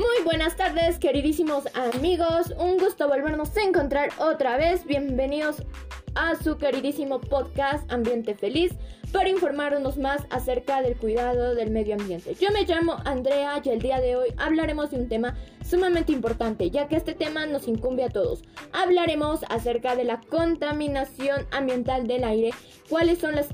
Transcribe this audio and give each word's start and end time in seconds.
Muy 0.00 0.24
buenas 0.24 0.56
tardes, 0.56 0.98
queridísimos 0.98 1.64
amigos. 1.74 2.54
Un 2.58 2.78
gusto 2.78 3.06
volvernos 3.06 3.54
a 3.54 3.62
encontrar 3.62 4.08
otra 4.16 4.56
vez. 4.56 4.86
Bienvenidos 4.86 5.62
a 6.14 6.36
su 6.36 6.56
queridísimo 6.56 7.20
podcast 7.20 7.92
Ambiente 7.92 8.34
Feliz 8.34 8.72
para 9.12 9.28
informarnos 9.28 9.98
más 9.98 10.22
acerca 10.30 10.80
del 10.80 10.96
cuidado 10.96 11.54
del 11.54 11.70
medio 11.70 11.96
ambiente. 11.96 12.34
Yo 12.40 12.50
me 12.50 12.64
llamo 12.64 12.96
Andrea 13.04 13.60
y 13.62 13.68
el 13.68 13.82
día 13.82 14.00
de 14.00 14.16
hoy 14.16 14.28
hablaremos 14.38 14.90
de 14.90 15.00
un 15.00 15.08
tema 15.10 15.36
sumamente 15.68 16.12
importante, 16.12 16.70
ya 16.70 16.88
que 16.88 16.96
este 16.96 17.12
tema 17.12 17.44
nos 17.44 17.68
incumbe 17.68 18.02
a 18.02 18.08
todos. 18.08 18.42
Hablaremos 18.72 19.40
acerca 19.50 19.96
de 19.96 20.04
la 20.04 20.22
contaminación 20.30 21.46
ambiental 21.50 22.06
del 22.06 22.24
aire, 22.24 22.52
cuáles 22.88 23.18
son 23.18 23.36
las 23.36 23.48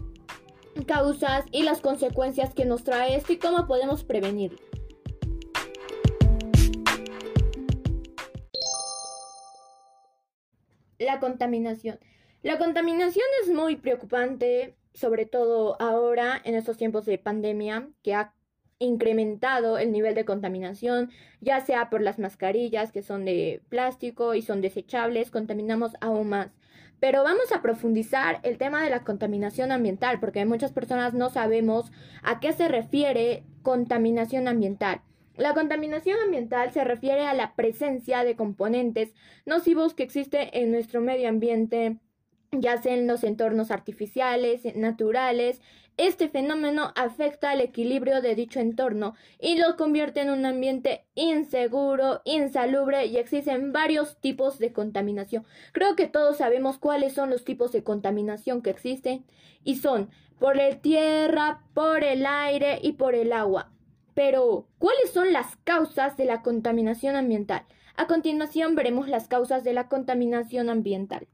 causas 0.86 1.44
y 1.50 1.64
las 1.64 1.80
consecuencias 1.80 2.54
que 2.54 2.66
nos 2.66 2.84
trae 2.84 3.16
esto 3.16 3.32
y 3.32 3.38
cómo 3.38 3.66
podemos 3.66 4.04
prevenirlo. 4.04 4.65
La 11.06 11.20
contaminación. 11.20 12.00
La 12.42 12.58
contaminación 12.58 13.26
es 13.44 13.48
muy 13.48 13.76
preocupante, 13.76 14.74
sobre 14.92 15.24
todo 15.24 15.80
ahora 15.80 16.40
en 16.42 16.56
estos 16.56 16.76
tiempos 16.76 17.06
de 17.06 17.16
pandemia, 17.16 17.88
que 18.02 18.14
ha 18.14 18.34
incrementado 18.80 19.78
el 19.78 19.92
nivel 19.92 20.16
de 20.16 20.24
contaminación, 20.24 21.12
ya 21.40 21.60
sea 21.60 21.90
por 21.90 22.02
las 22.02 22.18
mascarillas 22.18 22.90
que 22.90 23.02
son 23.02 23.24
de 23.24 23.62
plástico 23.68 24.34
y 24.34 24.42
son 24.42 24.60
desechables, 24.60 25.30
contaminamos 25.30 25.92
aún 26.00 26.28
más. 26.28 26.50
Pero 26.98 27.22
vamos 27.22 27.52
a 27.52 27.62
profundizar 27.62 28.40
el 28.42 28.58
tema 28.58 28.82
de 28.82 28.90
la 28.90 29.04
contaminación 29.04 29.70
ambiental, 29.70 30.18
porque 30.18 30.44
muchas 30.44 30.72
personas 30.72 31.14
no 31.14 31.30
sabemos 31.30 31.92
a 32.24 32.40
qué 32.40 32.52
se 32.52 32.66
refiere 32.66 33.44
contaminación 33.62 34.48
ambiental. 34.48 35.02
La 35.36 35.52
contaminación 35.52 36.18
ambiental 36.24 36.72
se 36.72 36.82
refiere 36.82 37.26
a 37.26 37.34
la 37.34 37.54
presencia 37.54 38.24
de 38.24 38.36
componentes 38.36 39.12
nocivos 39.44 39.92
que 39.92 40.02
existen 40.02 40.48
en 40.52 40.70
nuestro 40.70 41.02
medio 41.02 41.28
ambiente, 41.28 41.98
ya 42.52 42.80
sea 42.80 42.94
en 42.94 43.06
los 43.06 43.22
entornos 43.22 43.70
artificiales, 43.70 44.62
naturales. 44.74 45.60
Este 45.98 46.30
fenómeno 46.30 46.92
afecta 46.96 47.50
al 47.50 47.60
equilibrio 47.60 48.22
de 48.22 48.34
dicho 48.34 48.60
entorno 48.60 49.14
y 49.38 49.58
lo 49.58 49.76
convierte 49.76 50.22
en 50.22 50.30
un 50.30 50.46
ambiente 50.46 51.04
inseguro, 51.14 52.22
insalubre 52.24 53.04
y 53.04 53.18
existen 53.18 53.72
varios 53.72 54.18
tipos 54.18 54.58
de 54.58 54.72
contaminación. 54.72 55.44
Creo 55.72 55.96
que 55.96 56.06
todos 56.06 56.38
sabemos 56.38 56.78
cuáles 56.78 57.12
son 57.12 57.28
los 57.28 57.44
tipos 57.44 57.72
de 57.72 57.82
contaminación 57.82 58.62
que 58.62 58.70
existen 58.70 59.26
y 59.64 59.76
son 59.76 60.08
por 60.38 60.56
la 60.56 60.70
tierra, 60.80 61.62
por 61.74 62.04
el 62.04 62.24
aire 62.24 62.78
y 62.82 62.92
por 62.92 63.14
el 63.14 63.32
agua. 63.32 63.75
Pero, 64.16 64.66
¿cuáles 64.78 65.10
son 65.12 65.30
las 65.34 65.56
causas 65.64 66.16
de 66.16 66.24
la 66.24 66.40
contaminación 66.40 67.16
ambiental? 67.16 67.66
A 67.96 68.06
continuación 68.06 68.74
veremos 68.74 69.08
las 69.08 69.28
causas 69.28 69.62
de 69.62 69.74
la 69.74 69.88
contaminación 69.90 70.70
ambiental. 70.70 71.28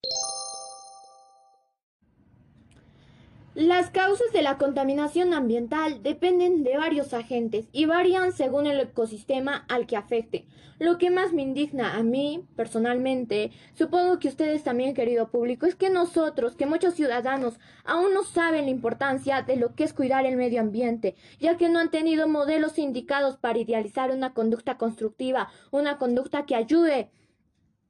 Las 3.55 3.91
causas 3.91 4.33
de 4.33 4.41
la 4.41 4.57
contaminación 4.57 5.35
ambiental 5.35 6.03
dependen 6.03 6.63
de 6.63 6.79
varios 6.79 7.13
agentes 7.13 7.67
y 7.71 7.85
varían 7.85 8.33
según 8.33 8.67
el 8.67 8.81
ecosistema 8.81 9.67
al 9.69 9.87
que 9.87 9.99
afecte. 9.99 10.47
Lo 10.79 10.97
que 10.97 11.11
más 11.11 11.35
me 11.35 11.43
indigna 11.43 11.97
a 11.97 12.03
mí, 12.03 12.47
personalmente, 12.57 13.51
supongo 13.75 14.19
que 14.19 14.29
ustedes 14.29 14.65
también, 14.65 14.95
querido 14.95 15.31
público, 15.31 15.67
es 15.67 15.75
que 15.75 15.91
nosotros, 15.91 16.57
que 16.57 16.65
muchos 16.65 16.95
ciudadanos, 16.95 17.61
aún 17.85 18.15
no 18.15 18.25
saben 18.25 18.65
la 18.65 18.71
importancia 18.71 19.43
de 19.43 19.57
lo 19.57 19.75
que 19.75 19.85
es 19.85 19.93
cuidar 19.93 20.25
el 20.25 20.39
medio 20.39 20.63
ambiente, 20.63 21.15
ya 21.39 21.59
que 21.59 21.69
no 21.69 21.79
han 21.79 21.91
tenido 21.91 22.29
modelos 22.29 22.79
indicados 22.79 23.37
para 23.37 23.59
idealizar 23.59 24.13
una 24.13 24.33
conducta 24.33 24.79
constructiva, 24.79 25.51
una 25.71 25.99
conducta 25.99 26.47
que 26.47 26.55
ayude 26.55 27.11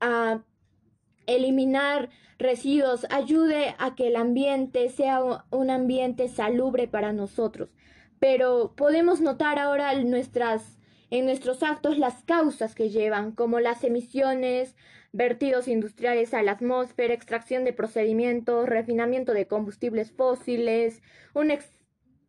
a 0.00 0.42
eliminar 1.26 2.10
residuos, 2.38 3.06
ayude 3.10 3.74
a 3.78 3.94
que 3.94 4.08
el 4.08 4.16
ambiente 4.16 4.88
sea 4.88 5.44
un 5.50 5.70
ambiente 5.70 6.28
salubre 6.28 6.88
para 6.88 7.12
nosotros. 7.12 7.70
Pero 8.18 8.74
podemos 8.76 9.20
notar 9.20 9.58
ahora 9.58 9.94
nuestras, 9.94 10.78
en 11.10 11.24
nuestros 11.24 11.62
actos 11.62 11.98
las 11.98 12.22
causas 12.24 12.74
que 12.74 12.90
llevan, 12.90 13.32
como 13.32 13.60
las 13.60 13.84
emisiones, 13.84 14.74
vertidos 15.12 15.68
industriales 15.68 16.32
a 16.34 16.42
la 16.42 16.52
atmósfera, 16.52 17.14
extracción 17.14 17.64
de 17.64 17.72
procedimientos, 17.72 18.68
refinamiento 18.68 19.32
de 19.34 19.46
combustibles 19.46 20.10
fósiles, 20.10 21.02
un, 21.34 21.52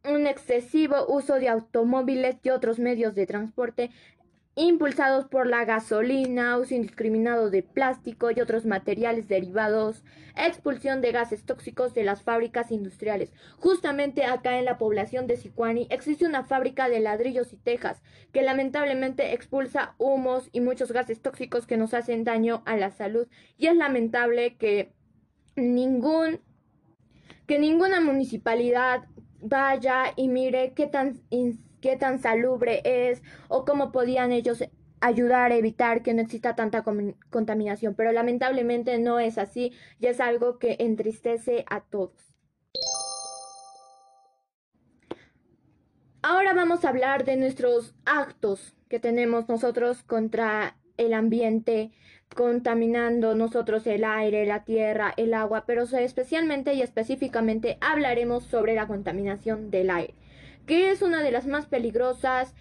un 0.03 0.27
excesivo 0.27 1.05
uso 1.07 1.35
de 1.35 1.47
automóviles 1.47 2.37
y 2.43 2.49
otros 2.49 2.79
medios 2.79 3.15
de 3.15 3.25
transporte, 3.25 3.89
impulsados 4.55 5.25
por 5.25 5.47
la 5.47 5.65
gasolina, 5.65 6.57
uso 6.57 6.75
indiscriminado 6.75 7.49
de 7.49 7.63
plástico 7.63 8.29
y 8.29 8.39
otros 8.39 8.65
materiales 8.65 9.27
derivados, 9.27 10.03
expulsión 10.35 11.01
de 11.01 11.11
gases 11.11 11.43
tóxicos 11.43 11.93
de 11.93 12.03
las 12.03 12.21
fábricas 12.21 12.71
industriales. 12.71 13.33
Justamente 13.57 14.25
acá 14.25 14.59
en 14.59 14.65
la 14.65 14.77
población 14.77 15.25
de 15.25 15.37
Sicuani 15.37 15.87
existe 15.89 16.25
una 16.25 16.43
fábrica 16.43 16.87
de 16.87 16.99
ladrillos 16.99 17.51
y 17.53 17.57
tejas 17.57 18.03
que 18.31 18.43
lamentablemente 18.43 19.33
expulsa 19.33 19.95
humos 19.97 20.49
y 20.51 20.61
muchos 20.61 20.91
gases 20.91 21.21
tóxicos 21.21 21.65
que 21.65 21.77
nos 21.77 21.93
hacen 21.93 22.23
daño 22.23 22.61
a 22.65 22.77
la 22.77 22.91
salud 22.91 23.27
y 23.57 23.67
es 23.67 23.75
lamentable 23.75 24.55
que 24.57 24.93
ningún 25.55 26.39
que 27.47 27.59
ninguna 27.59 27.99
municipalidad 27.99 29.03
vaya 29.41 30.13
y 30.15 30.29
mire 30.29 30.73
qué 30.73 30.87
tan 30.87 31.21
qué 31.83 31.97
tan 31.97 32.17
salubre 32.19 32.81
es 32.85 33.21
o 33.49 33.65
cómo 33.65 33.91
podían 33.91 34.31
ellos 34.31 34.63
ayudar 35.01 35.51
a 35.51 35.57
evitar 35.57 36.01
que 36.01 36.13
no 36.13 36.21
exista 36.21 36.55
tanta 36.55 36.85
contaminación. 37.29 37.93
Pero 37.93 38.13
lamentablemente 38.13 38.97
no 38.99 39.19
es 39.19 39.37
así 39.37 39.73
y 39.99 40.05
es 40.05 40.21
algo 40.21 40.59
que 40.59 40.77
entristece 40.79 41.65
a 41.69 41.81
todos. 41.81 42.37
Ahora 46.21 46.53
vamos 46.53 46.85
a 46.85 46.89
hablar 46.89 47.25
de 47.25 47.35
nuestros 47.35 47.93
actos 48.05 48.77
que 48.87 49.01
tenemos 49.01 49.49
nosotros 49.49 50.03
contra 50.03 50.77
el 50.95 51.13
ambiente, 51.13 51.91
contaminando 52.33 53.35
nosotros 53.35 53.85
el 53.87 54.05
aire, 54.05 54.45
la 54.45 54.63
tierra, 54.63 55.13
el 55.17 55.33
agua, 55.33 55.65
pero 55.67 55.83
especialmente 55.83 56.75
y 56.75 56.81
específicamente 56.81 57.77
hablaremos 57.81 58.45
sobre 58.45 58.73
la 58.73 58.87
contaminación 58.87 59.69
del 59.69 59.89
aire 59.89 60.22
que 60.65 60.91
es 60.91 61.01
una 61.01 61.21
de 61.21 61.31
las 61.31 61.47
más 61.47 61.65
peligrosas 61.67 62.53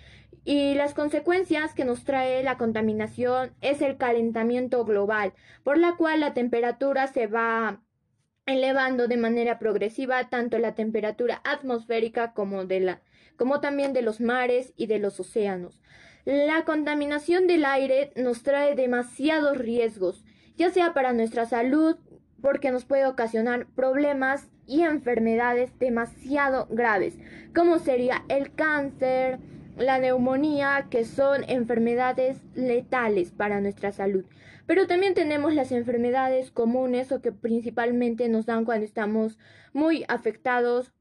y 0.44 0.74
las 0.74 0.94
consecuencias 0.94 1.72
que 1.74 1.84
nos 1.84 2.04
trae 2.04 2.42
la 2.42 2.58
contaminación 2.58 3.52
es 3.60 3.80
el 3.80 3.96
calentamiento 3.96 4.84
global, 4.84 5.34
por 5.62 5.78
la 5.78 5.96
cual 5.96 6.20
la 6.20 6.34
temperatura 6.34 7.06
se 7.06 7.26
va 7.26 7.80
elevando 8.46 9.06
de 9.06 9.16
manera 9.16 9.58
progresiva 9.58 10.28
tanto 10.28 10.58
la 10.58 10.74
temperatura 10.74 11.40
atmosférica 11.44 12.32
como 12.32 12.64
de 12.64 12.80
la 12.80 13.02
como 13.36 13.60
también 13.60 13.92
de 13.92 14.02
los 14.02 14.20
mares 14.20 14.72
y 14.76 14.86
de 14.86 14.98
los 14.98 15.18
océanos. 15.18 15.80
La 16.24 16.64
contaminación 16.64 17.46
del 17.46 17.64
aire 17.64 18.12
nos 18.14 18.42
trae 18.42 18.76
demasiados 18.76 19.58
riesgos, 19.58 20.24
ya 20.56 20.70
sea 20.70 20.92
para 20.92 21.12
nuestra 21.12 21.46
salud, 21.46 21.96
porque 22.42 22.70
nos 22.70 22.84
puede 22.84 23.06
ocasionar 23.06 23.66
problemas 23.74 24.50
y 24.66 24.82
enfermedades 24.82 25.78
demasiado 25.78 26.66
graves, 26.70 27.16
como 27.54 27.78
sería 27.78 28.24
el 28.28 28.52
cáncer, 28.52 29.38
la 29.78 29.98
neumonía, 29.98 30.88
que 30.90 31.04
son 31.04 31.44
enfermedades 31.48 32.38
letales 32.54 33.30
para 33.30 33.60
nuestra 33.60 33.92
salud. 33.92 34.24
Pero 34.66 34.86
también 34.86 35.14
tenemos 35.14 35.54
las 35.54 35.72
enfermedades 35.72 36.50
comunes 36.50 37.10
o 37.12 37.20
que 37.20 37.32
principalmente 37.32 38.28
nos 38.28 38.46
dan 38.46 38.64
cuando 38.64 38.84
estamos 38.84 39.38
muy 39.72 40.04
afectados 40.08 40.92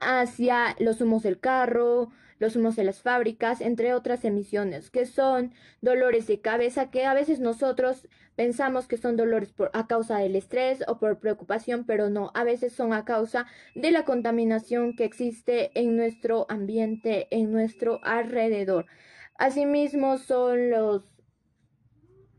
hacia 0.00 0.74
los 0.78 1.00
humos 1.00 1.22
del 1.22 1.38
carro, 1.38 2.10
los 2.38 2.56
humos 2.56 2.76
de 2.76 2.84
las 2.84 3.00
fábricas, 3.00 3.60
entre 3.60 3.94
otras 3.94 4.24
emisiones, 4.24 4.90
que 4.90 5.06
son 5.06 5.52
dolores 5.80 6.26
de 6.26 6.40
cabeza 6.40 6.90
que 6.90 7.04
a 7.04 7.14
veces 7.14 7.40
nosotros 7.40 8.06
pensamos 8.36 8.86
que 8.86 8.98
son 8.98 9.16
dolores 9.16 9.52
por, 9.52 9.70
a 9.72 9.86
causa 9.86 10.18
del 10.18 10.36
estrés 10.36 10.84
o 10.86 10.98
por 10.98 11.18
preocupación, 11.18 11.84
pero 11.84 12.10
no, 12.10 12.30
a 12.34 12.44
veces 12.44 12.72
son 12.72 12.92
a 12.92 13.04
causa 13.04 13.46
de 13.74 13.90
la 13.90 14.04
contaminación 14.04 14.94
que 14.94 15.04
existe 15.04 15.70
en 15.74 15.96
nuestro 15.96 16.46
ambiente, 16.48 17.28
en 17.30 17.50
nuestro 17.50 18.00
alrededor. 18.04 18.86
Asimismo 19.38 20.18
son 20.18 20.70
los 20.70 21.02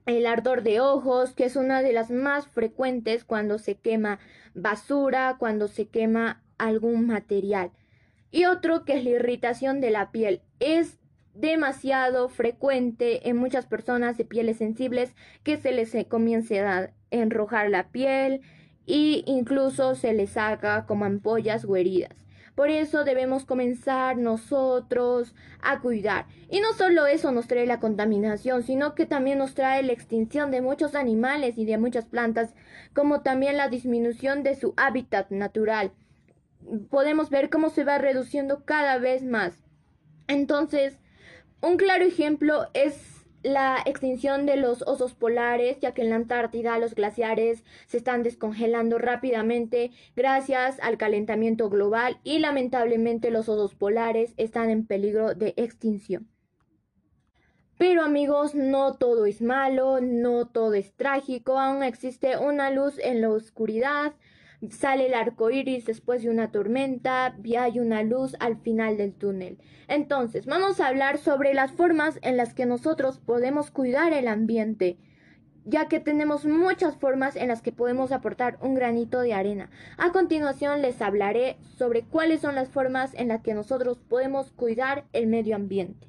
el 0.06 0.26
ardor 0.26 0.64
de 0.64 0.80
ojos, 0.80 1.34
que 1.34 1.44
es 1.44 1.58
una 1.58 1.82
de 1.82 1.92
las 1.92 2.10
más 2.12 2.48
frecuentes 2.48 3.26
cuando 3.26 3.60
se 3.60 3.76
quema 3.76 4.20
basura, 4.54 5.36
cuando 5.38 5.68
se 5.68 5.90
quema 5.90 6.44
algún 6.58 7.06
material. 7.06 7.72
Y 8.32 8.46
otro 8.46 8.86
que 8.86 8.98
es 8.98 9.04
la 9.04 9.12
irritación 9.12 9.82
de 9.82 9.92
la 9.92 10.12
piel. 10.12 10.42
Es 10.60 11.00
demasiado 11.34 12.30
frecuente 12.30 13.30
en 13.30 13.38
muchas 13.38 13.68
personas 13.68 14.18
de 14.18 14.26
pieles 14.26 14.58
sensibles 14.58 15.16
que 15.44 15.58
se 15.58 15.72
les 15.72 15.96
comience 16.08 16.60
a 16.62 16.92
enrojar 17.12 17.70
la 17.70 17.90
piel 17.90 18.42
e 18.88 19.24
incluso 19.26 19.96
se 19.96 20.14
les 20.14 20.36
haga 20.38 20.86
como 20.86 21.06
ampollas 21.06 21.66
o 21.66 21.76
heridas. 21.76 22.28
Por 22.56 22.72
eso 22.72 23.04
debemos 23.04 23.46
comenzar 23.46 24.18
nosotros 24.18 25.36
a 25.62 25.80
cuidar. 25.80 26.26
Y 26.50 26.60
no 26.60 26.74
solo 26.74 27.06
eso 27.06 27.32
nos 27.32 27.48
trae 27.48 27.68
la 27.68 27.80
contaminación, 27.80 28.64
sino 28.64 28.96
que 28.96 29.06
también 29.06 29.38
nos 29.38 29.54
trae 29.54 29.84
la 29.84 29.94
extinción 29.94 30.50
de 30.50 30.62
muchos 30.62 30.96
animales 30.96 31.60
y 31.60 31.66
de 31.66 31.78
muchas 31.78 32.06
plantas, 32.06 32.56
como 32.96 33.22
también 33.22 33.58
la 33.58 33.70
disminución 33.70 34.42
de 34.42 34.56
su 34.56 34.74
hábitat 34.76 35.30
natural. 35.30 35.92
Podemos 36.90 37.30
ver 37.30 37.50
cómo 37.50 37.70
se 37.70 37.84
va 37.84 37.98
reduciendo 37.98 38.66
cada 38.66 38.98
vez 38.98 39.24
más. 39.24 39.54
Entonces, 40.28 41.00
un 41.62 41.78
claro 41.78 42.06
ejemplo 42.06 42.68
es 42.74 43.18
la 43.44 43.78
extinción 43.86 44.46
de 44.46 44.58
los 44.58 44.82
osos 44.82 45.14
polares, 45.14 45.80
ya 45.80 45.94
que 45.94 46.02
en 46.02 46.10
la 46.10 46.18
Antártida 46.18 46.78
los 46.80 46.96
glaciares 46.96 47.64
se 47.86 47.98
están 47.98 48.24
descongelando 48.24 48.98
rápidamente 48.98 49.92
gracias 50.16 50.80
al 50.82 50.98
calentamiento 50.98 51.70
global 51.70 52.20
y 52.24 52.40
lamentablemente 52.40 53.32
los 53.32 53.48
osos 53.48 53.76
polares 53.76 54.34
están 54.38 54.70
en 54.70 54.86
peligro 54.86 55.34
de 55.34 55.54
extinción. 55.58 56.28
Pero 57.78 58.04
amigos, 58.04 58.56
no 58.56 58.96
todo 58.96 59.28
es 59.28 59.42
malo, 59.42 60.02
no 60.02 60.48
todo 60.48 60.74
es 60.74 60.94
trágico, 60.94 61.60
aún 61.60 61.84
existe 61.84 62.36
una 62.38 62.72
luz 62.72 62.98
en 62.98 63.22
la 63.22 63.30
oscuridad, 63.30 64.14
Sale 64.72 65.08
el 65.08 65.14
arco 65.14 65.52
iris 65.52 65.86
después 65.86 66.24
de 66.24 66.30
una 66.30 66.52
tormenta 66.52 67.36
y 67.44 67.56
hay 67.56 67.80
una 67.80 68.04
luz 68.04 68.36
al 68.40 68.58
final 68.58 68.98
del 68.98 69.14
túnel. 69.14 69.60
Entonces, 69.88 70.46
vamos 70.46 70.80
a 70.80 70.88
hablar 70.88 71.18
sobre 71.18 71.54
las 71.54 71.72
formas 71.72 72.20
en 72.22 72.38
las 72.38 72.54
que 72.54 72.66
nosotros 72.66 73.20
podemos 73.20 73.72
cuidar 73.72 74.14
el 74.14 74.28
ambiente 74.28 74.98
ya 75.68 75.90
que 75.90 76.00
tenemos 76.00 76.46
muchas 76.46 76.96
formas 76.96 77.36
en 77.36 77.50
las 77.50 77.62
que 77.62 77.74
podemos 77.74 78.14
aportar 78.14 78.58
un 78.62 78.74
granito 78.74 79.20
de 79.20 79.34
arena. 79.34 79.70
A 79.98 80.14
continuación 80.14 80.82
les 80.82 81.02
hablaré 81.02 81.58
sobre 81.78 82.04
cuáles 82.04 82.40
son 82.40 82.56
las 82.56 82.70
formas 82.70 83.14
en 83.16 83.28
las 83.28 83.42
que 83.42 83.54
nosotros 83.54 84.00
podemos 84.00 84.52
cuidar 84.52 85.04
el 85.12 85.28
medio 85.28 85.58
ambiente. 85.58 86.08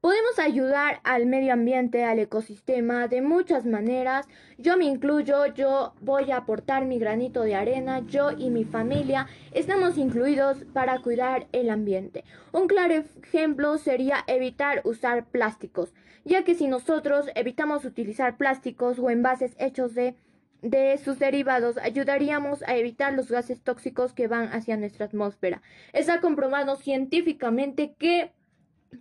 Podemos 0.00 0.38
ayudar 0.38 1.00
al 1.02 1.26
medio 1.26 1.52
ambiente, 1.52 2.04
al 2.04 2.20
ecosistema 2.20 3.08
de 3.08 3.20
muchas 3.20 3.66
maneras. 3.66 4.28
Yo 4.56 4.76
me 4.76 4.84
incluyo, 4.84 5.46
yo 5.46 5.92
voy 6.00 6.30
a 6.30 6.36
aportar 6.36 6.84
mi 6.84 7.00
granito 7.00 7.42
de 7.42 7.56
arena, 7.56 8.06
yo 8.06 8.30
y 8.30 8.50
mi 8.50 8.64
familia 8.64 9.26
estamos 9.50 9.98
incluidos 9.98 10.64
para 10.72 11.00
cuidar 11.00 11.48
el 11.50 11.68
ambiente. 11.68 12.22
Un 12.52 12.68
claro 12.68 12.94
ejemplo 13.24 13.76
sería 13.76 14.22
evitar 14.28 14.82
usar 14.84 15.26
plásticos, 15.26 15.92
ya 16.24 16.44
que 16.44 16.54
si 16.54 16.68
nosotros 16.68 17.26
evitamos 17.34 17.84
utilizar 17.84 18.36
plásticos 18.36 19.00
o 19.00 19.10
envases 19.10 19.56
hechos 19.58 19.96
de 19.96 20.14
de 20.62 20.98
sus 20.98 21.20
derivados 21.20 21.78
ayudaríamos 21.78 22.64
a 22.64 22.76
evitar 22.76 23.12
los 23.12 23.30
gases 23.30 23.62
tóxicos 23.62 24.12
que 24.12 24.26
van 24.26 24.48
hacia 24.48 24.76
nuestra 24.76 25.06
atmósfera. 25.06 25.62
Está 25.92 26.20
comprobado 26.20 26.74
científicamente 26.74 27.94
que 27.96 28.32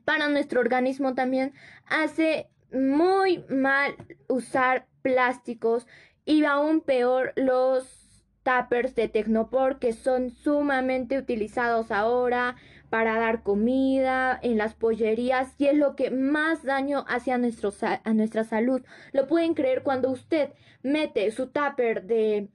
para 0.06 0.28
nuestro 0.28 0.60
organismo 0.60 1.14
también 1.14 1.54
hace 1.86 2.50
muy 2.72 3.44
mal 3.50 3.96
usar 4.28 4.88
plásticos 5.02 5.88
y 6.26 6.44
aún 6.46 6.82
peor 6.82 7.34
los 7.36 8.26
tuppers 8.44 8.96
de 8.96 9.08
Tecnopor 9.08 9.80
que 9.80 9.94
son 9.94 10.30
sumamente 10.30 11.18
utilizados 11.18 11.92
ahora 11.92 12.56
para 12.90 13.20
dar 13.20 13.44
comida 13.44 14.40
en 14.42 14.58
las 14.58 14.74
pollerías 14.74 15.54
y 15.58 15.68
es 15.68 15.76
lo 15.76 15.96
que 15.96 16.12
más 16.12 16.64
daño 16.64 17.04
hace 17.08 17.32
a, 17.32 17.38
nuestro, 17.38 17.74
a 17.82 18.14
nuestra 18.14 18.44
salud. 18.46 18.82
Lo 19.12 19.28
pueden 19.28 19.54
creer 19.54 19.84
cuando 19.84 20.10
usted 20.10 20.52
mete 20.84 21.30
su 21.32 21.48
tupper 21.48 22.04
de 22.04 22.50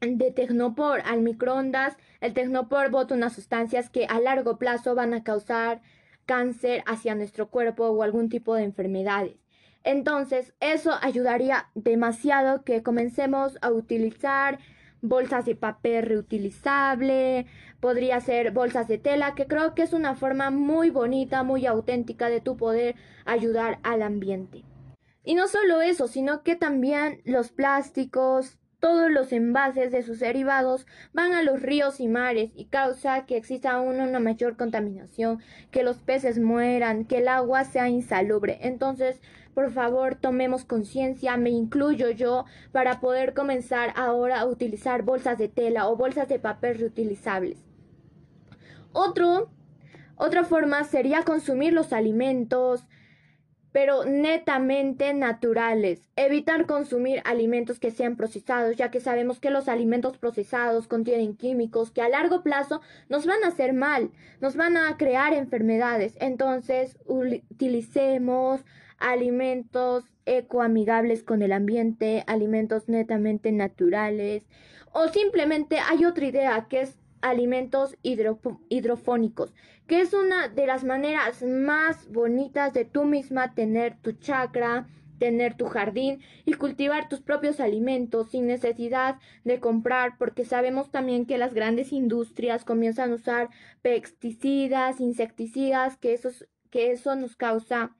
de 0.00 0.30
Tecnopor 0.30 1.00
al 1.04 1.22
microondas, 1.22 1.96
el 2.20 2.34
Tecnopor 2.34 2.90
bota 2.90 3.14
unas 3.14 3.32
sustancias 3.32 3.88
que 3.88 4.06
a 4.06 4.20
largo 4.20 4.58
plazo 4.58 4.94
van 4.94 5.14
a 5.14 5.24
causar 5.24 5.80
cáncer 6.24 6.82
hacia 6.86 7.14
nuestro 7.14 7.48
cuerpo 7.48 7.86
o 7.86 8.02
algún 8.02 8.28
tipo 8.28 8.54
de 8.54 8.64
enfermedades. 8.64 9.36
Entonces, 9.82 10.54
eso 10.60 10.92
ayudaría 11.02 11.70
demasiado 11.74 12.64
que 12.64 12.82
comencemos 12.82 13.58
a 13.60 13.70
utilizar 13.70 14.58
bolsas 15.02 15.44
de 15.44 15.54
papel 15.54 16.06
reutilizable, 16.06 17.46
podría 17.80 18.18
ser 18.20 18.50
bolsas 18.52 18.88
de 18.88 18.96
tela, 18.96 19.34
que 19.34 19.46
creo 19.46 19.74
que 19.74 19.82
es 19.82 19.92
una 19.92 20.14
forma 20.14 20.50
muy 20.50 20.88
bonita, 20.88 21.42
muy 21.42 21.66
auténtica 21.66 22.30
de 22.30 22.40
tu 22.40 22.56
poder 22.56 22.96
ayudar 23.26 23.78
al 23.82 24.02
ambiente. 24.02 24.64
Y 25.22 25.34
no 25.34 25.48
solo 25.48 25.82
eso, 25.82 26.08
sino 26.08 26.42
que 26.42 26.56
también 26.56 27.20
los 27.24 27.52
plásticos, 27.52 28.58
todos 28.84 29.10
los 29.10 29.32
envases 29.32 29.90
de 29.92 30.02
sus 30.02 30.20
derivados 30.20 30.86
van 31.14 31.32
a 31.32 31.42
los 31.42 31.62
ríos 31.62 32.00
y 32.00 32.06
mares 32.06 32.50
y 32.54 32.66
causa 32.66 33.24
que 33.24 33.38
exista 33.38 33.70
aún 33.70 33.98
una 33.98 34.20
mayor 34.20 34.58
contaminación, 34.58 35.40
que 35.70 35.82
los 35.82 35.96
peces 36.00 36.38
mueran, 36.38 37.06
que 37.06 37.16
el 37.16 37.28
agua 37.28 37.64
sea 37.64 37.88
insalubre. 37.88 38.58
Entonces, 38.60 39.22
por 39.54 39.70
favor, 39.70 40.16
tomemos 40.16 40.66
conciencia, 40.66 41.38
me 41.38 41.48
incluyo 41.48 42.10
yo, 42.10 42.44
para 42.72 43.00
poder 43.00 43.32
comenzar 43.32 43.94
ahora 43.96 44.40
a 44.40 44.44
utilizar 44.44 45.00
bolsas 45.00 45.38
de 45.38 45.48
tela 45.48 45.88
o 45.88 45.96
bolsas 45.96 46.28
de 46.28 46.38
papel 46.38 46.76
reutilizables. 46.76 47.64
Otra 48.92 50.44
forma 50.44 50.84
sería 50.84 51.22
consumir 51.22 51.72
los 51.72 51.94
alimentos, 51.94 52.84
pero 53.74 54.04
netamente 54.04 55.12
naturales. 55.14 56.08
Evitar 56.14 56.64
consumir 56.64 57.20
alimentos 57.24 57.80
que 57.80 57.90
sean 57.90 58.14
procesados, 58.14 58.76
ya 58.76 58.92
que 58.92 59.00
sabemos 59.00 59.40
que 59.40 59.50
los 59.50 59.66
alimentos 59.66 60.16
procesados 60.16 60.86
contienen 60.86 61.34
químicos 61.36 61.90
que 61.90 62.00
a 62.00 62.08
largo 62.08 62.44
plazo 62.44 62.82
nos 63.08 63.26
van 63.26 63.42
a 63.42 63.48
hacer 63.48 63.72
mal, 63.72 64.12
nos 64.40 64.54
van 64.54 64.76
a 64.76 64.96
crear 64.96 65.32
enfermedades. 65.34 66.16
Entonces, 66.20 66.96
utilicemos 67.06 68.60
alimentos 68.98 70.04
ecoamigables 70.24 71.24
con 71.24 71.42
el 71.42 71.50
ambiente, 71.50 72.22
alimentos 72.28 72.88
netamente 72.88 73.50
naturales. 73.50 74.46
O 74.92 75.08
simplemente 75.08 75.80
hay 75.80 76.04
otra 76.04 76.26
idea 76.26 76.66
que 76.68 76.82
es 76.82 76.96
alimentos 77.24 77.96
hidrofónicos, 78.02 79.54
que 79.86 80.00
es 80.00 80.12
una 80.12 80.48
de 80.48 80.66
las 80.66 80.84
maneras 80.84 81.42
más 81.42 82.06
bonitas 82.12 82.74
de 82.74 82.84
tú 82.84 83.04
misma 83.04 83.54
tener 83.54 83.96
tu 84.02 84.12
chakra, 84.12 84.86
tener 85.18 85.56
tu 85.56 85.66
jardín 85.66 86.20
y 86.44 86.52
cultivar 86.52 87.08
tus 87.08 87.22
propios 87.22 87.60
alimentos 87.60 88.30
sin 88.30 88.46
necesidad 88.46 89.16
de 89.44 89.58
comprar, 89.58 90.18
porque 90.18 90.44
sabemos 90.44 90.90
también 90.90 91.24
que 91.24 91.38
las 91.38 91.54
grandes 91.54 91.92
industrias 91.92 92.64
comienzan 92.64 93.12
a 93.12 93.14
usar 93.14 93.48
pesticidas, 93.80 95.00
insecticidas, 95.00 95.96
que 95.96 96.12
eso, 96.12 96.28
que 96.70 96.90
eso 96.90 97.16
nos 97.16 97.36
causa 97.36 97.96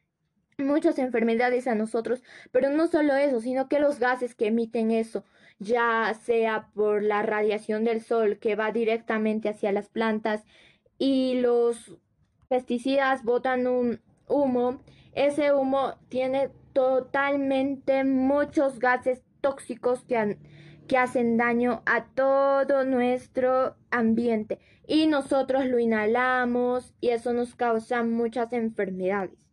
muchas 0.59 0.99
enfermedades 0.99 1.67
a 1.67 1.75
nosotros, 1.75 2.23
pero 2.53 2.69
no 2.71 2.89
solo 2.89 3.15
eso, 3.15 3.41
sino 3.41 3.69
que 3.69 3.81
los 3.81 3.99
gases 3.99 4.35
que 4.35 4.49
emiten 4.49 4.91
eso, 4.91 5.25
ya 5.59 6.13
sea 6.15 6.69
por 6.75 7.03
la 7.03 7.23
radiación 7.23 7.85
del 7.85 8.03
sol 8.03 8.39
que 8.39 8.57
va 8.57 8.73
directamente 8.73 9.49
hacia 9.49 9.73
las 9.73 9.89
plantas 9.89 10.45
y 10.99 11.41
los 11.41 11.99
pesticidas 12.49 13.25
botan 13.25 13.67
un 13.67 14.01
humo, 14.29 14.81
ese 15.13 15.53
humo 15.53 15.95
tiene 16.09 16.51
totalmente 16.73 18.05
muchos 18.05 18.79
gases 18.79 19.23
tóxicos 19.41 20.05
que, 20.05 20.39
que 20.89 20.99
hacen 20.99 21.37
daño 21.37 21.83
a 21.87 22.07
todo 22.07 22.85
nuestro 22.85 23.77
ambiente 23.91 24.59
y 24.87 25.07
nosotros 25.07 25.67
lo 25.67 25.79
inhalamos 25.79 26.95
y 27.01 27.11
eso 27.11 27.33
nos 27.33 27.55
causa 27.55 28.03
muchas 28.03 28.53
enfermedades. 28.53 29.44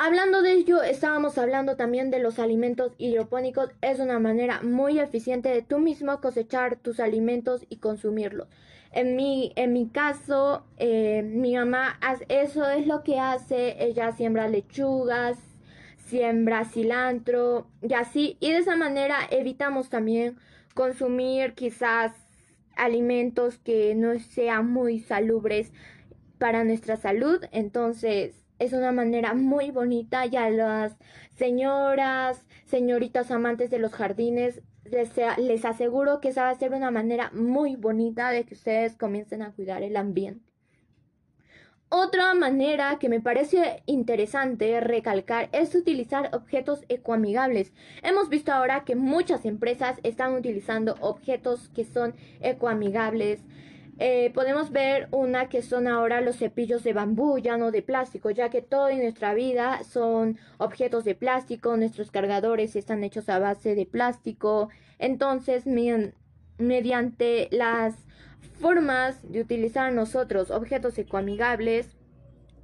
Hablando 0.00 0.42
de 0.42 0.52
ello, 0.52 0.80
estábamos 0.84 1.38
hablando 1.38 1.74
también 1.74 2.12
de 2.12 2.20
los 2.20 2.38
alimentos 2.38 2.92
hidropónicos. 2.98 3.70
Es 3.80 3.98
una 3.98 4.20
manera 4.20 4.62
muy 4.62 5.00
eficiente 5.00 5.48
de 5.48 5.62
tú 5.62 5.80
mismo 5.80 6.20
cosechar 6.20 6.76
tus 6.76 7.00
alimentos 7.00 7.66
y 7.68 7.78
consumirlos. 7.78 8.46
En 8.92 9.16
mi, 9.16 9.52
en 9.56 9.72
mi 9.72 9.88
caso, 9.88 10.64
eh, 10.76 11.22
mi 11.24 11.56
mamá, 11.56 11.98
eso 12.28 12.70
es 12.70 12.86
lo 12.86 13.02
que 13.02 13.18
hace. 13.18 13.74
Ella 13.84 14.12
siembra 14.12 14.46
lechugas, 14.46 15.36
siembra 15.96 16.64
cilantro 16.64 17.66
y 17.82 17.94
así. 17.94 18.36
Y 18.38 18.52
de 18.52 18.58
esa 18.58 18.76
manera 18.76 19.16
evitamos 19.30 19.90
también 19.90 20.36
consumir 20.74 21.54
quizás 21.54 22.12
alimentos 22.76 23.58
que 23.58 23.96
no 23.96 24.16
sean 24.20 24.70
muy 24.70 25.00
salubres 25.00 25.72
para 26.38 26.62
nuestra 26.62 26.96
salud. 26.96 27.44
Entonces, 27.50 28.37
es 28.58 28.72
una 28.72 28.92
manera 28.92 29.34
muy 29.34 29.70
bonita 29.70 30.26
y 30.26 30.36
a 30.36 30.50
las 30.50 30.96
señoras, 31.36 32.44
señoritas 32.66 33.30
amantes 33.30 33.70
de 33.70 33.78
los 33.78 33.92
jardines, 33.92 34.62
les, 34.84 35.10
les 35.38 35.64
aseguro 35.64 36.20
que 36.20 36.28
esa 36.28 36.44
va 36.44 36.50
a 36.50 36.54
ser 36.54 36.72
una 36.72 36.90
manera 36.90 37.30
muy 37.34 37.76
bonita 37.76 38.30
de 38.30 38.44
que 38.44 38.54
ustedes 38.54 38.96
comiencen 38.96 39.42
a 39.42 39.52
cuidar 39.52 39.82
el 39.82 39.96
ambiente. 39.96 40.48
Otra 41.90 42.34
manera 42.34 42.98
que 43.00 43.08
me 43.08 43.22
parece 43.22 43.82
interesante 43.86 44.78
recalcar 44.78 45.48
es 45.52 45.74
utilizar 45.74 46.28
objetos 46.34 46.84
ecoamigables. 46.90 47.72
Hemos 48.02 48.28
visto 48.28 48.52
ahora 48.52 48.84
que 48.84 48.94
muchas 48.94 49.46
empresas 49.46 49.98
están 50.02 50.34
utilizando 50.34 50.96
objetos 51.00 51.70
que 51.70 51.86
son 51.86 52.14
ecoamigables. 52.42 53.40
Eh, 54.00 54.30
podemos 54.32 54.70
ver 54.70 55.08
una 55.10 55.48
que 55.48 55.60
son 55.60 55.88
ahora 55.88 56.20
los 56.20 56.36
cepillos 56.36 56.84
de 56.84 56.92
bambú, 56.92 57.38
ya 57.38 57.56
no 57.56 57.72
de 57.72 57.82
plástico, 57.82 58.30
ya 58.30 58.48
que 58.48 58.62
todo 58.62 58.88
en 58.90 59.00
nuestra 59.00 59.34
vida 59.34 59.82
son 59.82 60.38
objetos 60.58 61.04
de 61.04 61.16
plástico, 61.16 61.76
nuestros 61.76 62.12
cargadores 62.12 62.76
están 62.76 63.02
hechos 63.02 63.28
a 63.28 63.40
base 63.40 63.74
de 63.74 63.86
plástico. 63.86 64.68
Entonces, 65.00 65.64
mediante 66.58 67.48
las 67.50 67.96
formas 68.60 69.20
de 69.32 69.40
utilizar 69.40 69.92
nosotros 69.92 70.52
objetos 70.52 70.96
ecoamigables, 70.96 71.96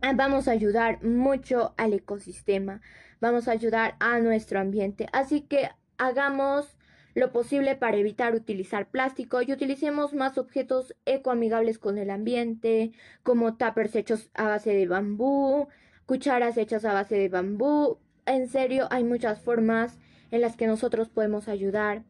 ah, 0.03 0.12
vamos 0.14 0.47
a 0.47 0.53
ayudar 0.53 1.03
mucho 1.03 1.75
al 1.76 1.95
ecosistema, 1.95 2.81
vamos 3.21 3.49
a 3.49 3.53
ayudar 3.53 3.97
a 3.99 4.21
nuestro 4.21 4.61
ambiente. 4.61 5.09
Así 5.12 5.41
que 5.41 5.71
hagamos 5.99 6.76
lo 7.14 7.33
posible 7.33 7.76
para 7.76 7.97
evitar 7.97 8.35
utilizar 8.35 8.90
plástico 8.90 9.40
y 9.40 9.52
utilicemos 9.52 10.14
más 10.14 10.37
objetos 10.37 10.94
ecoamigables 11.06 11.78
con 11.78 11.97
el 11.99 12.11
ambiente, 12.11 12.92
como 13.23 13.56
tuppers 13.56 13.94
hechos 13.94 14.30
a 14.35 14.49
base 14.49 14.75
de 14.75 14.87
bambú, 14.88 15.68
cucharas 16.06 16.56
hechas 16.56 16.85
a 16.85 16.92
base 16.92 17.16
de 17.16 17.28
bambú. 17.28 17.99
En 18.26 18.49
serio, 18.49 18.88
hay 18.90 19.04
muchas 19.04 19.40
formas 19.40 19.99
en 20.30 20.40
las 20.40 20.56
que 20.56 20.66
nosotros 20.66 21.09
podemos 21.09 21.47
ayudar 21.47 22.02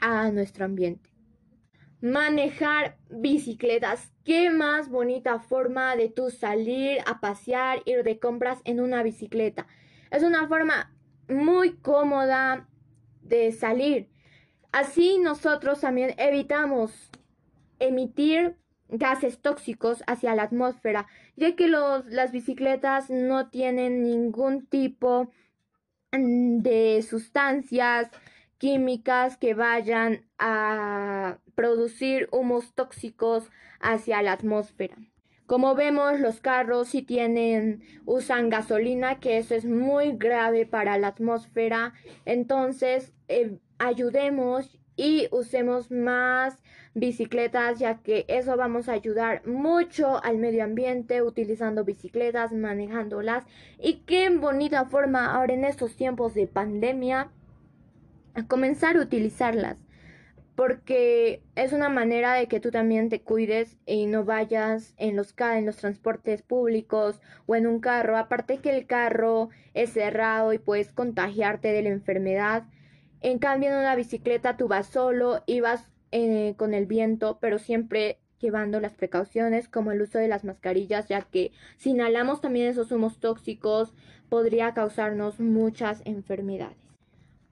a 0.00 0.30
nuestro 0.30 0.64
ambiente. 0.64 1.10
Manejar 2.00 2.96
bicicletas. 3.10 4.12
Qué 4.24 4.50
más 4.50 4.88
bonita 4.88 5.40
forma 5.40 5.96
de 5.96 6.08
tú 6.08 6.30
salir 6.30 7.00
a 7.06 7.20
pasear, 7.20 7.82
ir 7.86 8.04
de 8.04 8.18
compras 8.18 8.60
en 8.64 8.80
una 8.80 9.02
bicicleta. 9.02 9.66
Es 10.10 10.22
una 10.22 10.46
forma 10.46 10.94
muy 11.28 11.72
cómoda 11.72 12.68
de 13.28 13.52
salir. 13.52 14.08
Así 14.72 15.18
nosotros 15.18 15.80
también 15.80 16.14
evitamos 16.18 17.10
emitir 17.78 18.56
gases 18.88 19.38
tóxicos 19.40 20.02
hacia 20.06 20.34
la 20.34 20.44
atmósfera, 20.44 21.06
ya 21.36 21.54
que 21.56 21.68
los, 21.68 22.06
las 22.06 22.32
bicicletas 22.32 23.10
no 23.10 23.48
tienen 23.50 24.02
ningún 24.02 24.66
tipo 24.66 25.30
de 26.12 27.04
sustancias 27.08 28.08
químicas 28.56 29.36
que 29.36 29.54
vayan 29.54 30.26
a 30.38 31.38
producir 31.54 32.28
humos 32.32 32.74
tóxicos 32.74 33.50
hacia 33.80 34.22
la 34.22 34.32
atmósfera. 34.32 34.96
Como 35.48 35.74
vemos, 35.74 36.20
los 36.20 36.42
carros 36.42 36.88
sí 36.88 37.00
tienen, 37.00 37.80
usan 38.04 38.50
gasolina, 38.50 39.18
que 39.18 39.38
eso 39.38 39.54
es 39.54 39.64
muy 39.64 40.12
grave 40.12 40.66
para 40.66 40.98
la 40.98 41.06
atmósfera. 41.06 41.94
Entonces, 42.26 43.14
eh, 43.28 43.56
ayudemos 43.78 44.78
y 44.94 45.26
usemos 45.30 45.90
más 45.90 46.62
bicicletas, 46.92 47.78
ya 47.78 48.02
que 48.02 48.26
eso 48.28 48.58
vamos 48.58 48.90
a 48.90 48.92
ayudar 48.92 49.46
mucho 49.46 50.22
al 50.22 50.36
medio 50.36 50.64
ambiente 50.64 51.22
utilizando 51.22 51.82
bicicletas, 51.82 52.52
manejándolas. 52.52 53.46
Y 53.78 54.00
qué 54.04 54.28
bonita 54.28 54.84
forma 54.84 55.32
ahora 55.32 55.54
en 55.54 55.64
estos 55.64 55.96
tiempos 55.96 56.34
de 56.34 56.46
pandemia 56.46 57.30
a 58.34 58.46
comenzar 58.46 58.98
a 58.98 59.00
utilizarlas 59.00 59.78
porque 60.58 61.40
es 61.54 61.72
una 61.72 61.88
manera 61.88 62.34
de 62.34 62.48
que 62.48 62.58
tú 62.58 62.72
también 62.72 63.10
te 63.10 63.20
cuides 63.20 63.76
y 63.86 64.06
no 64.06 64.24
vayas 64.24 64.92
en 64.96 65.14
los, 65.14 65.32
en 65.38 65.66
los 65.66 65.76
transportes 65.76 66.42
públicos 66.42 67.20
o 67.46 67.54
en 67.54 67.68
un 67.68 67.78
carro. 67.78 68.16
Aparte 68.16 68.58
que 68.58 68.76
el 68.76 68.84
carro 68.84 69.50
es 69.74 69.92
cerrado 69.92 70.52
y 70.52 70.58
puedes 70.58 70.90
contagiarte 70.90 71.68
de 71.68 71.82
la 71.82 71.90
enfermedad. 71.90 72.64
En 73.20 73.38
cambio, 73.38 73.70
en 73.70 73.76
una 73.76 73.94
bicicleta 73.94 74.56
tú 74.56 74.66
vas 74.66 74.88
solo 74.88 75.44
y 75.46 75.60
vas 75.60 75.92
eh, 76.10 76.54
con 76.56 76.74
el 76.74 76.86
viento, 76.86 77.38
pero 77.40 77.60
siempre 77.60 78.18
llevando 78.40 78.80
las 78.80 78.94
precauciones 78.94 79.68
como 79.68 79.92
el 79.92 80.02
uso 80.02 80.18
de 80.18 80.26
las 80.26 80.42
mascarillas, 80.42 81.06
ya 81.06 81.22
que 81.22 81.52
si 81.76 81.90
inhalamos 81.90 82.40
también 82.40 82.66
esos 82.66 82.90
humos 82.90 83.20
tóxicos 83.20 83.94
podría 84.28 84.74
causarnos 84.74 85.38
muchas 85.38 86.02
enfermedades. 86.04 86.87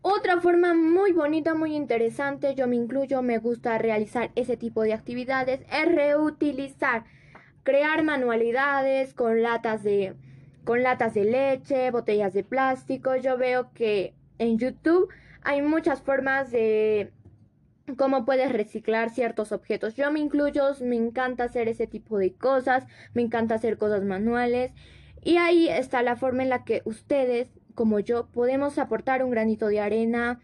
Otra 0.08 0.40
forma 0.40 0.72
muy 0.72 1.12
bonita, 1.12 1.54
muy 1.54 1.74
interesante, 1.74 2.54
yo 2.54 2.68
me 2.68 2.76
incluyo, 2.76 3.22
me 3.22 3.38
gusta 3.38 3.76
realizar 3.76 4.30
ese 4.36 4.56
tipo 4.56 4.82
de 4.82 4.92
actividades, 4.92 5.62
es 5.62 5.92
reutilizar, 5.92 7.02
crear 7.64 8.04
manualidades 8.04 9.14
con 9.14 9.42
latas 9.42 9.82
de, 9.82 10.14
con 10.62 10.84
latas 10.84 11.14
de 11.14 11.24
leche, 11.24 11.90
botellas 11.90 12.34
de 12.34 12.44
plástico. 12.44 13.16
Yo 13.16 13.36
veo 13.36 13.72
que 13.74 14.14
en 14.38 14.58
YouTube 14.58 15.08
hay 15.42 15.60
muchas 15.60 16.02
formas 16.02 16.52
de 16.52 17.10
cómo 17.98 18.24
puedes 18.24 18.52
reciclar 18.52 19.10
ciertos 19.10 19.50
objetos. 19.50 19.96
Yo 19.96 20.12
me 20.12 20.20
incluyo, 20.20 20.70
me 20.82 20.94
encanta 20.94 21.42
hacer 21.42 21.66
ese 21.66 21.88
tipo 21.88 22.16
de 22.16 22.32
cosas, 22.32 22.86
me 23.12 23.22
encanta 23.22 23.56
hacer 23.56 23.76
cosas 23.76 24.04
manuales. 24.04 24.70
Y 25.24 25.38
ahí 25.38 25.68
está 25.68 26.04
la 26.04 26.14
forma 26.14 26.44
en 26.44 26.50
la 26.50 26.62
que 26.62 26.82
ustedes 26.84 27.48
como 27.76 28.00
yo 28.00 28.26
podemos 28.32 28.78
aportar 28.78 29.22
un 29.22 29.30
granito 29.30 29.68
de 29.68 29.78
arena 29.78 30.40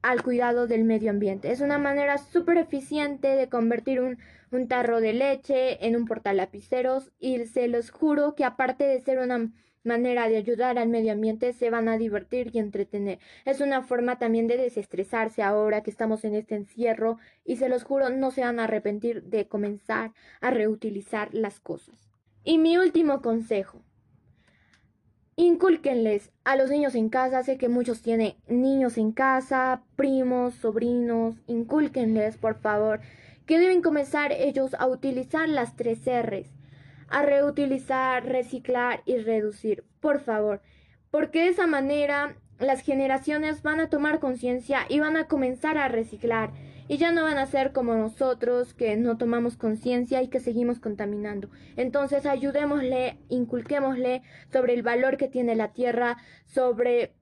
al 0.00 0.22
cuidado 0.22 0.66
del 0.66 0.84
medio 0.84 1.10
ambiente. 1.10 1.52
Es 1.52 1.60
una 1.60 1.76
manera 1.76 2.16
súper 2.16 2.56
eficiente 2.56 3.36
de 3.36 3.50
convertir 3.50 4.00
un, 4.00 4.16
un, 4.50 4.68
tarro 4.68 5.02
de 5.02 5.12
leche 5.12 5.86
en 5.86 5.96
un 5.96 6.06
portalapiceros 6.06 7.12
y 7.18 7.44
se 7.44 7.68
los 7.68 7.90
juro 7.90 8.34
que 8.34 8.44
aparte 8.44 8.84
de 8.84 9.00
ser 9.02 9.18
una 9.18 9.50
manera 9.82 10.28
de 10.28 10.36
ayudar 10.36 10.78
al 10.78 10.88
medio 10.88 11.12
ambiente 11.12 11.52
se 11.52 11.70
van 11.70 11.88
a 11.88 11.98
divertir 11.98 12.50
y 12.52 12.58
entretener. 12.58 13.18
Es 13.44 13.60
una 13.60 13.82
forma 13.82 14.18
también 14.18 14.46
de 14.46 14.56
desestresarse 14.56 15.42
ahora 15.42 15.82
que 15.82 15.90
estamos 15.90 16.24
en 16.24 16.34
este 16.34 16.54
encierro 16.54 17.18
y 17.44 17.56
se 17.56 17.68
los 17.68 17.84
juro 17.84 18.10
no 18.10 18.30
se 18.30 18.42
van 18.42 18.60
a 18.60 18.64
arrepentir 18.64 19.24
de 19.24 19.48
comenzar 19.48 20.12
a 20.40 20.50
reutilizar 20.50 21.34
las 21.34 21.60
cosas. 21.60 22.10
Y 22.42 22.58
mi 22.58 22.78
último 22.78 23.20
consejo. 23.20 23.82
Incúlquenles 25.42 26.30
a 26.44 26.54
los 26.54 26.68
niños 26.68 26.94
en 26.94 27.08
casa, 27.08 27.42
sé 27.42 27.56
que 27.56 27.70
muchos 27.70 28.02
tienen 28.02 28.34
niños 28.46 28.98
en 28.98 29.10
casa, 29.10 29.80
primos, 29.96 30.52
sobrinos, 30.52 31.34
incúlquenles 31.46 32.36
por 32.36 32.60
favor 32.60 33.00
que 33.46 33.58
deben 33.58 33.80
comenzar 33.80 34.32
ellos 34.32 34.74
a 34.78 34.86
utilizar 34.86 35.48
las 35.48 35.76
tres 35.76 36.00
R's, 36.04 36.46
a 37.08 37.22
reutilizar, 37.22 38.26
reciclar 38.26 39.00
y 39.06 39.16
reducir, 39.16 39.82
por 40.00 40.20
favor, 40.20 40.60
porque 41.10 41.44
de 41.44 41.48
esa 41.48 41.66
manera 41.66 42.36
las 42.58 42.82
generaciones 42.82 43.62
van 43.62 43.80
a 43.80 43.88
tomar 43.88 44.18
conciencia 44.18 44.80
y 44.90 45.00
van 45.00 45.16
a 45.16 45.26
comenzar 45.26 45.78
a 45.78 45.88
reciclar 45.88 46.50
y 46.90 46.98
ya 46.98 47.12
no 47.12 47.22
van 47.22 47.38
a 47.38 47.46
ser 47.46 47.70
como 47.70 47.94
nosotros 47.94 48.74
que 48.74 48.96
no 48.96 49.16
tomamos 49.16 49.56
conciencia 49.56 50.22
y 50.22 50.28
que 50.28 50.40
seguimos 50.40 50.80
contaminando. 50.80 51.48
Entonces 51.76 52.26
ayudémosle, 52.26 53.16
inculquémosle 53.28 54.22
sobre 54.52 54.74
el 54.74 54.82
valor 54.82 55.16
que 55.16 55.28
tiene 55.28 55.54
la 55.54 55.72
tierra, 55.72 56.16
sobre, 56.46 57.14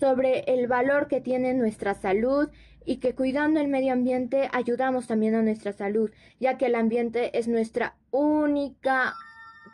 sobre 0.00 0.44
el 0.54 0.66
valor 0.66 1.08
que 1.08 1.20
tiene 1.20 1.52
nuestra 1.52 1.92
salud 1.92 2.48
y 2.86 3.00
que 3.00 3.14
cuidando 3.14 3.60
el 3.60 3.68
medio 3.68 3.92
ambiente 3.92 4.48
ayudamos 4.50 5.08
también 5.08 5.34
a 5.34 5.42
nuestra 5.42 5.74
salud, 5.74 6.10
ya 6.40 6.56
que 6.56 6.64
el 6.64 6.74
ambiente 6.74 7.38
es 7.38 7.48
nuestra 7.48 7.98
única 8.10 9.12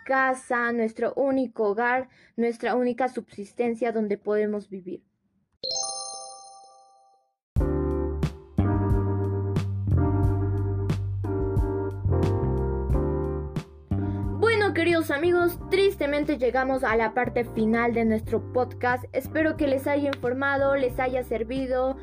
casa, 0.04 0.73
nuestro 0.73 1.14
único 1.14 1.68
hogar, 1.68 2.09
nuestra 2.35 2.75
única 2.75 3.07
subsistencia 3.09 3.92
donde 3.92 4.18
podemos 4.18 4.68
vivir. 4.68 5.04
Amigos, 15.18 15.58
tristemente 15.68 16.38
llegamos 16.38 16.84
a 16.84 16.94
la 16.94 17.12
parte 17.12 17.42
final 17.42 17.92
de 17.92 18.04
nuestro 18.04 18.40
podcast. 18.52 19.04
Espero 19.12 19.56
que 19.56 19.66
les 19.66 19.88
haya 19.88 20.06
informado, 20.06 20.76
les 20.76 21.00
haya 21.00 21.25
servido 21.25 21.96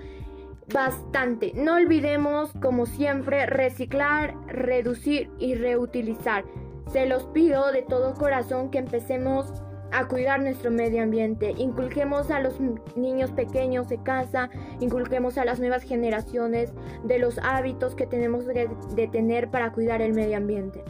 bastante. 0.73 1.53
No 1.55 1.75
olvidemos, 1.75 2.51
como 2.61 2.85
siempre, 2.85 3.45
reciclar, 3.45 4.35
reducir 4.47 5.31
y 5.39 5.55
reutilizar. 5.55 6.43
Se 6.91 7.05
los 7.05 7.23
pido 7.27 7.71
de 7.71 7.83
todo 7.83 8.15
corazón 8.15 8.69
que 8.69 8.79
empecemos 8.79 9.53
a 9.93 10.09
cuidar 10.09 10.41
nuestro 10.41 10.69
medio 10.69 11.01
ambiente. 11.01 11.53
Inculquemos 11.57 12.29
a 12.31 12.41
los 12.41 12.59
niños 12.97 13.31
pequeños 13.31 13.87
de 13.87 14.03
casa, 14.03 14.49
inculquemos 14.81 15.37
a 15.37 15.45
las 15.45 15.61
nuevas 15.61 15.83
generaciones 15.83 16.73
de 17.05 17.19
los 17.19 17.37
hábitos 17.37 17.95
que 17.95 18.07
tenemos 18.07 18.45
de 18.45 19.07
tener 19.09 19.49
para 19.51 19.71
cuidar 19.71 20.01
el 20.01 20.13
medio 20.13 20.35
ambiente. 20.35 20.83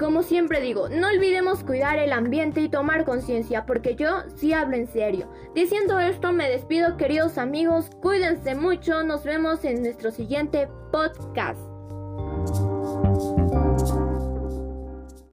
Como 0.00 0.22
siempre 0.22 0.62
digo, 0.62 0.88
no 0.88 1.08
olvidemos 1.08 1.62
cuidar 1.62 1.98
el 1.98 2.14
ambiente 2.14 2.62
y 2.62 2.70
tomar 2.70 3.04
conciencia, 3.04 3.66
porque 3.66 3.96
yo 3.96 4.22
sí 4.34 4.54
hablo 4.54 4.76
en 4.76 4.86
serio. 4.86 5.30
Diciendo 5.54 6.00
esto, 6.00 6.32
me 6.32 6.48
despido 6.48 6.96
queridos 6.96 7.36
amigos, 7.36 7.90
cuídense 8.00 8.54
mucho, 8.54 9.02
nos 9.04 9.24
vemos 9.24 9.62
en 9.62 9.82
nuestro 9.82 10.10
siguiente 10.10 10.70
podcast. 10.90 11.60